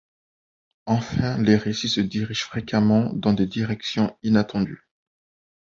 [0.87, 4.89] Enfin, le récit se dirige fréquemment dans des directions inattendues.